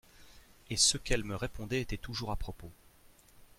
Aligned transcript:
Et 0.71 0.77
ce 0.77 0.97
qu'elle 0.97 1.23
me 1.23 1.35
répondait 1.35 1.79
était 1.79 1.95
toujours 1.95 2.31
à 2.31 2.35
propos. 2.35 2.71